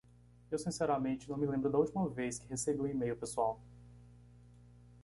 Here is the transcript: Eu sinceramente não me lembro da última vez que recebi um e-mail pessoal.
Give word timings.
Eu 0.49 0.57
sinceramente 0.57 1.29
não 1.29 1.37
me 1.37 1.45
lembro 1.45 1.69
da 1.71 1.77
última 1.77 2.09
vez 2.09 2.39
que 2.39 2.47
recebi 2.49 2.81
um 2.81 2.87
e-mail 2.87 3.15
pessoal. 3.15 3.61